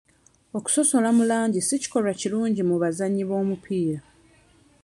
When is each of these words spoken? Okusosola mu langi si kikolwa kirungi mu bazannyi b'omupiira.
Okusosola 0.57 1.09
mu 1.17 1.23
langi 1.31 1.59
si 1.67 1.75
kikolwa 1.81 2.11
kirungi 2.19 2.61
mu 2.69 2.75
bazannyi 2.81 3.23
b'omupiira. 3.29 3.99